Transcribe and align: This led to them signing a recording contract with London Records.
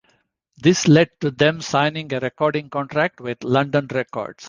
This 0.57 0.87
led 0.87 1.11
to 1.19 1.29
them 1.29 1.61
signing 1.61 2.11
a 2.11 2.19
recording 2.19 2.71
contract 2.71 3.21
with 3.21 3.43
London 3.43 3.85
Records. 3.93 4.39